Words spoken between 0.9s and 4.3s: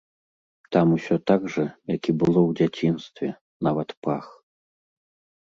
усё так жа, як і было ў дзяцінстве, нават пах.